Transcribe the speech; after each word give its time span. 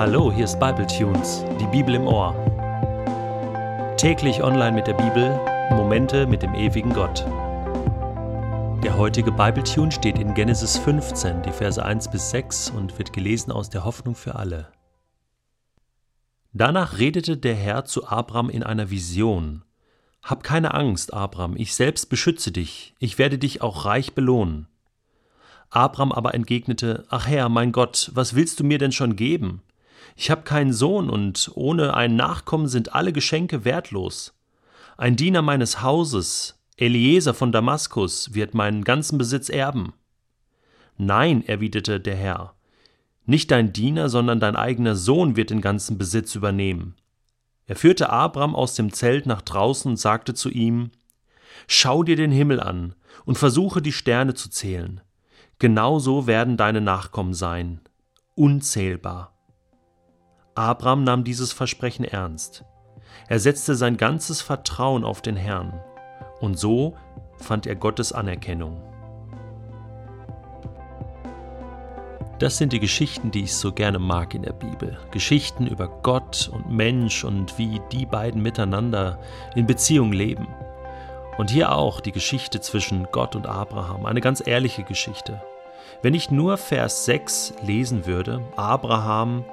Hallo, 0.00 0.32
hier 0.32 0.46
ist 0.46 0.58
Bible 0.58 0.86
Tunes, 0.86 1.44
die 1.60 1.66
Bibel 1.66 1.94
im 1.94 2.06
Ohr. 2.06 2.34
Täglich 3.98 4.42
online 4.42 4.72
mit 4.72 4.86
der 4.86 4.94
Bibel, 4.94 5.38
Momente 5.72 6.26
mit 6.26 6.40
dem 6.40 6.54
ewigen 6.54 6.94
Gott. 6.94 7.26
Der 8.82 8.96
heutige 8.96 9.30
Bible 9.30 9.62
Tune 9.62 9.92
steht 9.92 10.18
in 10.18 10.32
Genesis 10.32 10.78
15, 10.78 11.42
die 11.42 11.52
Verse 11.52 11.84
1 11.84 12.10
bis 12.10 12.30
6 12.30 12.70
und 12.70 12.98
wird 12.98 13.12
gelesen 13.12 13.52
aus 13.52 13.68
der 13.68 13.84
Hoffnung 13.84 14.14
für 14.14 14.36
alle. 14.36 14.68
Danach 16.54 16.96
redete 16.96 17.36
der 17.36 17.54
Herr 17.54 17.84
zu 17.84 18.08
Abram 18.08 18.48
in 18.48 18.62
einer 18.62 18.88
Vision. 18.88 19.64
Hab 20.22 20.42
keine 20.42 20.72
Angst, 20.72 21.12
Abram, 21.12 21.56
ich 21.58 21.74
selbst 21.74 22.08
beschütze 22.08 22.52
dich, 22.52 22.94
ich 23.00 23.18
werde 23.18 23.36
dich 23.36 23.60
auch 23.60 23.84
reich 23.84 24.14
belohnen. 24.14 24.66
Abram 25.68 26.10
aber 26.10 26.32
entgegnete, 26.32 27.04
Ach 27.10 27.26
Herr, 27.26 27.50
mein 27.50 27.70
Gott, 27.70 28.10
was 28.14 28.34
willst 28.34 28.60
du 28.60 28.64
mir 28.64 28.78
denn 28.78 28.92
schon 28.92 29.14
geben? 29.14 29.60
Ich 30.16 30.30
habe 30.30 30.42
keinen 30.42 30.72
Sohn, 30.72 31.10
und 31.10 31.50
ohne 31.54 31.94
einen 31.94 32.16
Nachkommen 32.16 32.68
sind 32.68 32.94
alle 32.94 33.12
Geschenke 33.12 33.64
wertlos. 33.64 34.34
Ein 34.96 35.16
Diener 35.16 35.42
meines 35.42 35.82
Hauses, 35.82 36.60
Eliezer 36.76 37.34
von 37.34 37.52
Damaskus, 37.52 38.34
wird 38.34 38.54
meinen 38.54 38.84
ganzen 38.84 39.18
Besitz 39.18 39.48
erben. 39.48 39.92
Nein, 40.96 41.46
erwiderte 41.46 42.00
der 42.00 42.16
Herr, 42.16 42.54
nicht 43.30 43.50
dein 43.50 43.72
Diener, 43.72 44.08
sondern 44.08 44.40
dein 44.40 44.56
eigener 44.56 44.96
Sohn 44.96 45.36
wird 45.36 45.50
den 45.50 45.60
ganzen 45.60 45.98
Besitz 45.98 46.34
übernehmen. 46.34 46.96
Er 47.66 47.76
führte 47.76 48.10
Abram 48.10 48.56
aus 48.56 48.74
dem 48.74 48.92
Zelt 48.92 49.26
nach 49.26 49.42
draußen 49.42 49.92
und 49.92 49.96
sagte 49.96 50.34
zu 50.34 50.50
ihm 50.50 50.90
Schau 51.68 52.02
dir 52.02 52.16
den 52.16 52.32
Himmel 52.32 52.58
an 52.58 52.94
und 53.24 53.38
versuche 53.38 53.80
die 53.80 53.92
Sterne 53.92 54.34
zu 54.34 54.50
zählen. 54.50 55.00
Genauso 55.60 56.26
werden 56.26 56.56
deine 56.56 56.80
Nachkommen 56.80 57.34
sein, 57.34 57.80
unzählbar. 58.34 59.38
Abraham 60.54 61.04
nahm 61.04 61.24
dieses 61.24 61.52
Versprechen 61.52 62.04
ernst. 62.04 62.64
Er 63.28 63.38
setzte 63.38 63.74
sein 63.74 63.96
ganzes 63.96 64.42
Vertrauen 64.42 65.04
auf 65.04 65.22
den 65.22 65.36
Herrn, 65.36 65.80
und 66.40 66.58
so 66.58 66.96
fand 67.36 67.66
er 67.66 67.76
Gottes 67.76 68.12
Anerkennung. 68.12 68.82
Das 72.40 72.56
sind 72.56 72.72
die 72.72 72.80
Geschichten, 72.80 73.30
die 73.30 73.42
ich 73.42 73.54
so 73.54 73.70
gerne 73.70 73.98
mag 73.98 74.34
in 74.34 74.42
der 74.42 74.54
Bibel. 74.54 74.98
Geschichten 75.10 75.66
über 75.66 75.88
Gott 75.88 76.50
und 76.52 76.70
Mensch 76.70 77.22
und 77.22 77.58
wie 77.58 77.82
die 77.92 78.06
beiden 78.06 78.40
miteinander 78.40 79.18
in 79.54 79.66
Beziehung 79.66 80.12
leben. 80.12 80.48
Und 81.36 81.50
hier 81.50 81.72
auch 81.72 82.00
die 82.00 82.12
Geschichte 82.12 82.60
zwischen 82.60 83.08
Gott 83.12 83.36
und 83.36 83.46
Abraham, 83.46 84.06
eine 84.06 84.22
ganz 84.22 84.42
ehrliche 84.44 84.84
Geschichte. 84.84 85.42
Wenn 86.00 86.14
ich 86.14 86.30
nur 86.30 86.56
Vers 86.56 87.04
6 87.04 87.54
lesen 87.62 88.06
würde, 88.06 88.42
Abraham 88.56 89.44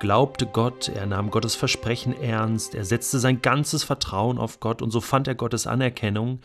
glaubte 0.00 0.46
Gott, 0.46 0.88
er 0.88 1.06
nahm 1.06 1.30
Gottes 1.30 1.54
Versprechen 1.54 2.12
ernst, 2.20 2.74
er 2.74 2.84
setzte 2.84 3.20
sein 3.20 3.40
ganzes 3.42 3.84
Vertrauen 3.84 4.38
auf 4.38 4.58
Gott 4.58 4.82
und 4.82 4.90
so 4.90 5.00
fand 5.00 5.28
er 5.28 5.36
Gottes 5.36 5.68
Anerkennung, 5.68 6.40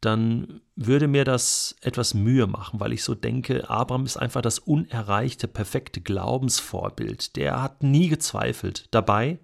dann 0.00 0.60
würde 0.76 1.08
mir 1.08 1.24
das 1.24 1.74
etwas 1.80 2.14
Mühe 2.14 2.46
machen, 2.46 2.78
weil 2.78 2.92
ich 2.92 3.02
so 3.02 3.14
denke, 3.14 3.68
Abraham 3.70 4.04
ist 4.04 4.16
einfach 4.16 4.42
das 4.42 4.58
unerreichte, 4.58 5.48
perfekte 5.48 6.00
Glaubensvorbild. 6.00 7.34
Der 7.34 7.60
hat 7.62 7.82
nie 7.82 8.08
gezweifelt. 8.08 8.86
Dabei, 8.92 9.38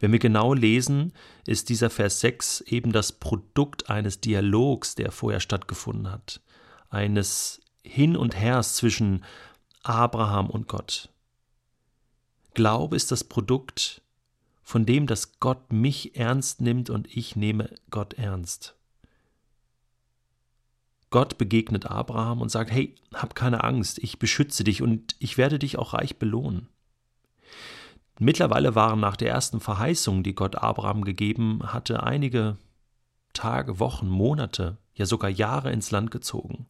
wenn 0.00 0.12
wir 0.12 0.18
genau 0.18 0.54
lesen, 0.54 1.12
ist 1.46 1.68
dieser 1.68 1.90
Vers 1.90 2.20
6 2.20 2.62
eben 2.62 2.92
das 2.92 3.12
Produkt 3.12 3.90
eines 3.90 4.20
Dialogs, 4.20 4.94
der 4.94 5.12
vorher 5.12 5.40
stattgefunden 5.40 6.10
hat, 6.10 6.40
eines 6.88 7.60
hin 7.82 8.16
und 8.16 8.34
Hers 8.34 8.76
zwischen 8.76 9.22
Abraham 9.82 10.48
und 10.48 10.66
Gott. 10.66 11.10
Glaube 12.54 12.96
ist 12.96 13.12
das 13.12 13.24
Produkt 13.24 14.00
von 14.62 14.86
dem, 14.86 15.06
dass 15.06 15.38
Gott 15.40 15.72
mich 15.72 16.16
ernst 16.16 16.60
nimmt 16.60 16.88
und 16.88 17.14
ich 17.14 17.36
nehme 17.36 17.68
Gott 17.90 18.14
ernst. 18.14 18.74
Gott 21.10 21.38
begegnet 21.38 21.86
Abraham 21.86 22.40
und 22.40 22.48
sagt, 22.48 22.72
hey, 22.72 22.96
hab 23.12 23.34
keine 23.34 23.62
Angst, 23.62 23.98
ich 23.98 24.18
beschütze 24.18 24.64
dich 24.64 24.82
und 24.82 25.14
ich 25.18 25.38
werde 25.38 25.58
dich 25.58 25.78
auch 25.78 25.94
reich 25.94 26.18
belohnen. 26.18 26.68
Mittlerweile 28.18 28.74
waren 28.74 29.00
nach 29.00 29.16
der 29.16 29.30
ersten 29.30 29.60
Verheißung, 29.60 30.22
die 30.22 30.34
Gott 30.34 30.56
Abraham 30.56 31.04
gegeben 31.04 31.60
hatte, 31.72 32.02
einige 32.02 32.56
Tage, 33.32 33.80
Wochen, 33.80 34.08
Monate, 34.08 34.78
ja 34.94 35.06
sogar 35.06 35.30
Jahre 35.30 35.72
ins 35.72 35.90
Land 35.90 36.10
gezogen. 36.10 36.66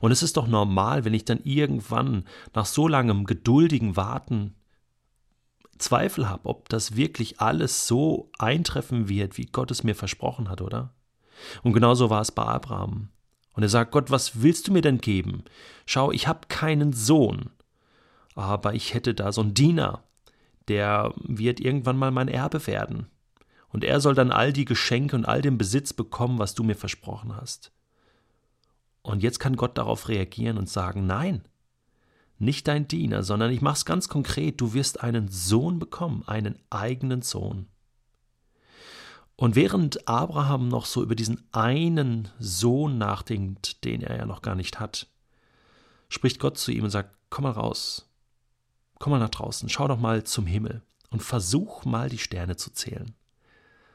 Und 0.00 0.12
es 0.12 0.22
ist 0.22 0.36
doch 0.36 0.46
normal, 0.46 1.04
wenn 1.04 1.14
ich 1.14 1.24
dann 1.24 1.40
irgendwann 1.42 2.24
nach 2.54 2.66
so 2.66 2.86
langem 2.86 3.26
geduldigen 3.26 3.96
Warten 3.96 4.54
Zweifel 5.78 6.28
habe, 6.28 6.48
ob 6.48 6.68
das 6.68 6.96
wirklich 6.96 7.40
alles 7.40 7.86
so 7.86 8.30
eintreffen 8.38 9.08
wird, 9.08 9.38
wie 9.38 9.46
Gott 9.46 9.70
es 9.70 9.84
mir 9.84 9.94
versprochen 9.94 10.48
hat, 10.48 10.60
oder? 10.60 10.94
Und 11.62 11.72
genauso 11.72 12.10
war 12.10 12.20
es 12.20 12.32
bei 12.32 12.44
Abraham. 12.44 13.08
Und 13.52 13.62
er 13.62 13.68
sagt, 13.68 13.92
Gott, 13.92 14.10
was 14.10 14.42
willst 14.42 14.68
du 14.68 14.72
mir 14.72 14.82
denn 14.82 14.98
geben? 14.98 15.44
Schau, 15.86 16.10
ich 16.10 16.26
habe 16.26 16.48
keinen 16.48 16.92
Sohn, 16.92 17.50
aber 18.34 18.74
ich 18.74 18.94
hätte 18.94 19.14
da 19.14 19.32
so 19.32 19.42
einen 19.42 19.54
Diener, 19.54 20.02
der 20.68 21.12
wird 21.16 21.60
irgendwann 21.60 21.96
mal 21.96 22.10
mein 22.10 22.28
Erbe 22.28 22.66
werden. 22.66 23.06
Und 23.68 23.84
er 23.84 24.00
soll 24.00 24.14
dann 24.14 24.30
all 24.30 24.52
die 24.52 24.64
Geschenke 24.64 25.16
und 25.16 25.24
all 25.24 25.42
den 25.42 25.58
Besitz 25.58 25.92
bekommen, 25.92 26.38
was 26.38 26.54
du 26.54 26.62
mir 26.62 26.76
versprochen 26.76 27.36
hast. 27.36 27.72
Und 29.02 29.22
jetzt 29.22 29.38
kann 29.38 29.56
Gott 29.56 29.76
darauf 29.76 30.08
reagieren 30.08 30.58
und 30.58 30.68
sagen, 30.68 31.06
nein, 31.06 31.44
nicht 32.38 32.68
dein 32.68 32.88
Diener, 32.88 33.22
sondern 33.22 33.50
ich 33.50 33.60
mache 33.60 33.76
es 33.76 33.84
ganz 33.84 34.08
konkret, 34.08 34.60
du 34.60 34.74
wirst 34.74 35.02
einen 35.02 35.28
Sohn 35.28 35.78
bekommen, 35.78 36.22
einen 36.26 36.58
eigenen 36.70 37.22
Sohn. 37.22 37.66
Und 39.36 39.56
während 39.56 40.06
Abraham 40.06 40.68
noch 40.68 40.86
so 40.86 41.02
über 41.02 41.14
diesen 41.14 41.42
einen 41.52 42.28
Sohn 42.38 42.98
nachdenkt, 42.98 43.84
den 43.84 44.02
er 44.02 44.16
ja 44.16 44.26
noch 44.26 44.42
gar 44.42 44.54
nicht 44.54 44.78
hat, 44.78 45.08
spricht 46.08 46.38
Gott 46.38 46.58
zu 46.58 46.70
ihm 46.70 46.84
und 46.84 46.90
sagt, 46.90 47.16
komm 47.30 47.44
mal 47.44 47.50
raus, 47.50 48.08
komm 48.98 49.12
mal 49.12 49.18
nach 49.18 49.30
draußen, 49.30 49.68
schau 49.68 49.88
doch 49.88 49.98
mal 49.98 50.24
zum 50.24 50.46
Himmel 50.46 50.82
und 51.10 51.22
versuch 51.22 51.84
mal 51.84 52.08
die 52.08 52.18
Sterne 52.18 52.56
zu 52.56 52.70
zählen. 52.70 53.14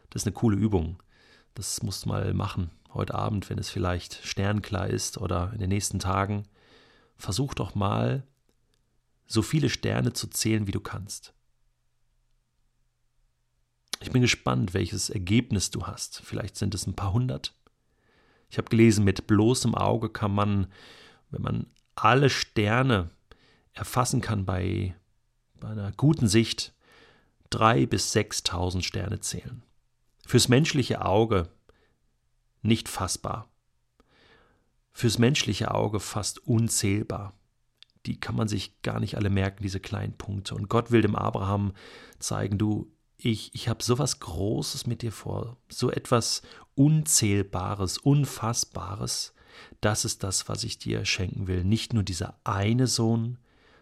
Das 0.10 0.24
ist 0.24 0.28
eine 0.28 0.34
coole 0.34 0.58
Übung. 0.58 1.02
Das 1.56 1.84
musst 1.84 2.06
du 2.06 2.10
mal 2.10 2.34
machen 2.34 2.72
heute 2.94 3.16
Abend, 3.16 3.50
wenn 3.50 3.60
es 3.60 3.70
vielleicht 3.70 4.26
sternklar 4.26 4.88
ist 4.88 5.18
oder 5.18 5.52
in 5.54 5.60
den 5.60 5.70
nächsten 5.70 6.00
Tagen, 6.00 6.46
versuch 7.20 7.54
doch 7.54 7.76
mal, 7.76 8.26
so 9.28 9.44
viele 9.44 9.70
Sterne 9.70 10.14
zu 10.14 10.28
zählen, 10.28 10.66
wie 10.66 10.72
du 10.72 10.80
kannst. 10.80 11.34
Ich 14.02 14.12
bin 14.12 14.22
gespannt, 14.22 14.74
welches 14.74 15.10
Ergebnis 15.10 15.70
du 15.70 15.86
hast. 15.86 16.22
Vielleicht 16.22 16.56
sind 16.56 16.74
es 16.74 16.88
ein 16.88 16.96
paar 16.96 17.14
hundert. 17.14 17.54
Ich 18.50 18.58
habe 18.58 18.70
gelesen, 18.70 19.04
mit 19.04 19.28
bloßem 19.28 19.76
Auge 19.76 20.10
kann 20.10 20.34
man, 20.34 20.68
wenn 21.30 21.42
man 21.42 21.68
alle 21.96 22.30
Sterne 22.30 23.12
erfassen 23.74 24.22
kann 24.22 24.46
bei, 24.46 24.96
bei 25.60 25.68
einer 25.68 25.92
guten 25.92 26.28
Sicht, 26.28 26.74
drei 27.50 27.86
bis 27.86 28.12
sechstausend 28.12 28.86
Sterne 28.86 29.20
zählen. 29.20 29.64
Fürs 30.26 30.48
menschliche 30.48 31.04
Auge 31.06 31.50
nicht 32.62 32.88
fassbar. 32.88 33.50
Fürs 34.92 35.18
menschliche 35.18 35.74
Auge 35.74 36.00
fast 36.00 36.46
unzählbar. 36.48 37.34
Die 38.06 38.20
kann 38.20 38.36
man 38.36 38.48
sich 38.48 38.82
gar 38.82 39.00
nicht 39.00 39.16
alle 39.16 39.30
merken, 39.30 39.64
diese 39.64 39.80
kleinen 39.80 40.18
Punkte. 40.18 40.56
Und 40.56 40.70
Gott 40.70 40.92
will 40.92 41.02
dem 41.02 41.16
Abraham 41.16 41.74
zeigen, 42.20 42.58
du, 42.58 42.92
ich, 43.18 43.54
ich 43.54 43.68
habe 43.68 43.84
sowas 43.84 44.20
Großes 44.20 44.88
mit 44.88 45.02
dir 45.02 45.12
vor, 45.12 45.58
so 45.70 45.92
etwas 45.92 46.42
Unzählbares, 46.76 47.98
Unfassbares. 47.98 49.34
Das 49.82 50.06
ist 50.06 50.24
das, 50.24 50.48
was 50.48 50.64
ich 50.64 50.78
dir 50.78 51.04
schenken 51.06 51.48
will. 51.48 51.66
Nicht 51.66 51.94
nur 51.94 52.04
dieser 52.04 52.40
eine 52.46 52.88
Sohn, 52.88 53.38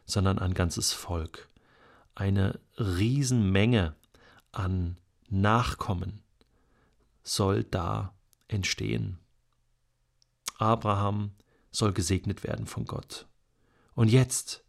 sondern 0.06 0.40
ein 0.40 0.56
ganzes 0.56 0.94
Volk. 0.94 1.50
Eine 2.16 2.60
Riesenmenge 2.80 3.96
an 4.52 4.98
Nachkommen 5.30 6.24
soll 7.22 7.64
da 7.64 8.14
entstehen. 8.48 9.20
Abraham 10.58 11.32
soll 11.72 11.94
gesegnet 11.94 12.44
werden 12.44 12.66
von 12.66 12.86
Gott. 12.86 13.28
Und 13.96 14.10
jetzt, 14.10 14.64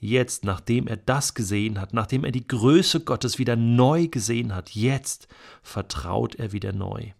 jetzt, 0.00 0.44
nachdem 0.44 0.86
er 0.86 0.96
das 0.96 1.34
gesehen 1.34 1.80
hat, 1.80 1.94
nachdem 1.94 2.24
er 2.24 2.32
die 2.32 2.46
Größe 2.46 3.00
Gottes 3.00 3.38
wieder 3.38 3.56
neu 3.56 4.08
gesehen 4.08 4.54
hat, 4.54 4.70
jetzt 4.70 5.28
vertraut 5.62 6.34
er 6.36 6.52
wieder 6.52 6.72
neu. 6.72 7.12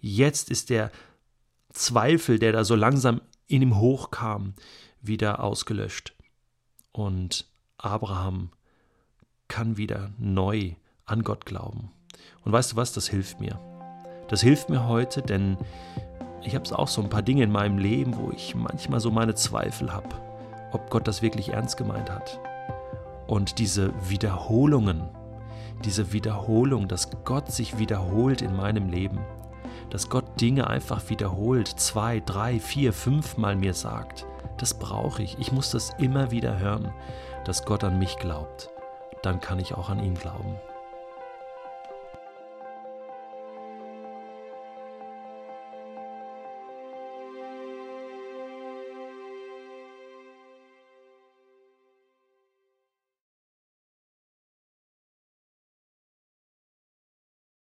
Jetzt 0.00 0.50
ist 0.50 0.70
der 0.70 0.90
Zweifel, 1.72 2.38
der 2.38 2.52
da 2.52 2.64
so 2.64 2.74
langsam 2.74 3.20
in 3.46 3.62
ihm 3.62 3.78
hochkam, 3.78 4.54
wieder 5.00 5.42
ausgelöscht. 5.42 6.14
Und 6.92 7.46
Abraham 7.78 8.50
kann 9.48 9.76
wieder 9.76 10.12
neu 10.18 10.74
an 11.04 11.22
Gott 11.22 11.46
glauben. 11.46 11.90
Und 12.44 12.52
weißt 12.52 12.72
du 12.72 12.76
was, 12.76 12.92
das 12.92 13.08
hilft 13.08 13.40
mir. 13.40 13.60
Das 14.28 14.42
hilft 14.42 14.68
mir 14.68 14.86
heute, 14.86 15.22
denn 15.22 15.56
ich 16.42 16.54
habe 16.54 16.78
auch 16.78 16.88
so 16.88 17.02
ein 17.02 17.10
paar 17.10 17.22
Dinge 17.22 17.42
in 17.42 17.52
meinem 17.52 17.78
Leben, 17.78 18.16
wo 18.16 18.30
ich 18.30 18.54
manchmal 18.54 19.00
so 19.00 19.10
meine 19.10 19.34
Zweifel 19.34 19.92
habe, 19.92 20.08
ob 20.72 20.90
Gott 20.90 21.08
das 21.08 21.22
wirklich 21.22 21.52
ernst 21.52 21.76
gemeint 21.76 22.10
hat. 22.10 22.40
Und 23.26 23.58
diese 23.58 23.92
Wiederholungen, 24.08 25.02
diese 25.84 26.12
Wiederholung, 26.12 26.88
dass 26.88 27.10
Gott 27.24 27.50
sich 27.50 27.78
wiederholt 27.78 28.42
in 28.42 28.56
meinem 28.56 28.88
Leben, 28.88 29.20
dass 29.90 30.08
Gott 30.08 30.40
Dinge 30.40 30.66
einfach 30.66 31.08
wiederholt, 31.08 31.68
zwei, 31.68 32.20
drei, 32.20 32.60
vier, 32.60 32.92
fünfmal 32.92 33.56
mir 33.56 33.74
sagt, 33.74 34.26
das 34.58 34.74
brauche 34.74 35.22
ich. 35.22 35.38
Ich 35.38 35.52
muss 35.52 35.70
das 35.70 35.90
immer 35.98 36.30
wieder 36.30 36.58
hören, 36.58 36.90
dass 37.44 37.64
Gott 37.64 37.84
an 37.84 37.98
mich 37.98 38.16
glaubt. 38.18 38.70
Dann 39.22 39.40
kann 39.40 39.58
ich 39.58 39.74
auch 39.74 39.88
an 39.88 40.02
ihn 40.02 40.14
glauben. 40.14 40.56